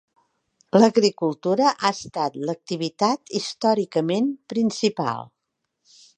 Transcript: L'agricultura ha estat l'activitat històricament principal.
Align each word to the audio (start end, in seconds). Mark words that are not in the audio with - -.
L'agricultura 0.79 1.67
ha 1.75 1.91
estat 1.97 2.39
l'activitat 2.47 3.35
històricament 3.41 4.33
principal. 4.55 5.25